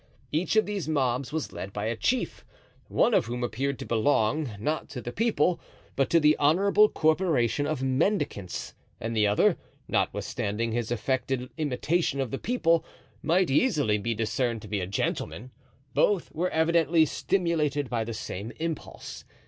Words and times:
Each 0.31 0.55
of 0.55 0.65
these 0.65 0.89
mobs 0.89 1.31
was 1.31 1.53
led 1.53 1.71
by 1.73 1.85
a 1.85 1.95
chief, 1.95 2.43
one 2.87 3.13
of 3.13 3.27
whom 3.27 3.43
appeared 3.43 3.77
to 3.77 3.85
belong, 3.85 4.49
not 4.59 4.89
to 4.89 4.99
the 4.99 5.11
people, 5.11 5.59
but 5.95 6.09
to 6.09 6.19
the 6.19 6.35
honorable 6.37 6.89
corporation 6.89 7.67
of 7.67 7.83
mendicants, 7.83 8.73
and 8.99 9.15
the 9.15 9.27
other, 9.27 9.57
notwithstanding 9.87 10.71
his 10.71 10.89
affected 10.89 11.51
imitation 11.55 12.19
of 12.19 12.31
the 12.31 12.39
people, 12.39 12.83
might 13.21 13.51
easily 13.51 13.99
be 13.99 14.15
discerned 14.15 14.63
to 14.63 14.67
be 14.67 14.79
a 14.79 14.87
gentleman. 14.87 15.51
Both 15.93 16.31
were 16.31 16.49
evidently 16.49 17.05
stimulated 17.05 17.87
by 17.87 18.03
the 18.03 18.15
same 18.15 18.51
impulse. 18.55 19.23